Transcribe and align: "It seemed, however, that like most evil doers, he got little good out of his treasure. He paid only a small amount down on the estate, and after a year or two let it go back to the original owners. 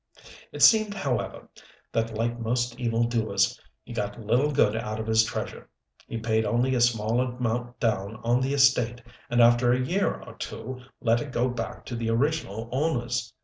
"It 0.51 0.63
seemed, 0.63 0.95
however, 0.95 1.47
that 1.91 2.15
like 2.15 2.39
most 2.39 2.79
evil 2.79 3.03
doers, 3.03 3.61
he 3.83 3.93
got 3.93 4.19
little 4.19 4.51
good 4.51 4.75
out 4.75 4.99
of 4.99 5.05
his 5.05 5.23
treasure. 5.23 5.69
He 6.07 6.17
paid 6.17 6.43
only 6.43 6.73
a 6.73 6.81
small 6.81 7.21
amount 7.21 7.79
down 7.79 8.15
on 8.23 8.41
the 8.41 8.55
estate, 8.55 9.03
and 9.29 9.43
after 9.43 9.71
a 9.71 9.79
year 9.79 10.19
or 10.23 10.33
two 10.33 10.81
let 11.01 11.21
it 11.21 11.31
go 11.31 11.49
back 11.49 11.85
to 11.85 11.95
the 11.95 12.09
original 12.09 12.67
owners. 12.71 13.31